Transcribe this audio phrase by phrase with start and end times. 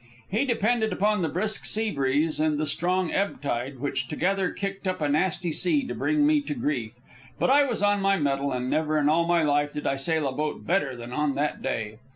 [0.31, 4.87] He depended upon the brisk sea breeze and the strong ebb tide, which together kicked
[4.87, 6.95] up a nasty sea, to bring me to grief.
[7.37, 10.27] But I was on my mettle, and never in all my life did I sail
[10.27, 11.99] a boat better than on that day.